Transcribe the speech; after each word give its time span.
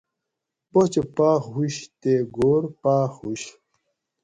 باچہ 0.71 1.01
پاخ 1.15 1.41
ہوش 1.53 1.75
تے 2.01 2.13
گھور 2.35 2.63
پاۤخ 2.81 3.11
ہوُش 3.21 3.43